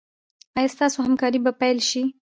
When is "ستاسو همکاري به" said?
0.75-1.51